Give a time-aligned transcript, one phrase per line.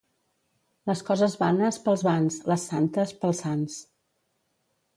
[0.89, 3.77] Les coses vanes, pels vans; les santes, pels sants.